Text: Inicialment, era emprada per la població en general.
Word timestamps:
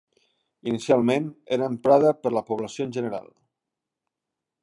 Inicialment, 0.69 1.27
era 1.57 1.67
emprada 1.73 2.15
per 2.23 2.33
la 2.37 2.43
població 2.49 2.89
en 2.89 2.97
general. 2.99 3.31